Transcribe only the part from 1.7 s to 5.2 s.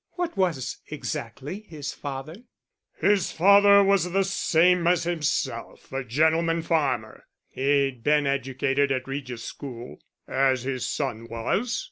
father?" "His father was the same as